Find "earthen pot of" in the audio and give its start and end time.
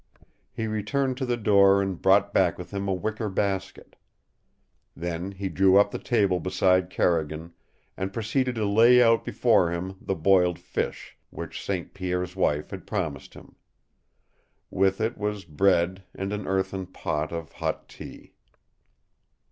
16.47-17.51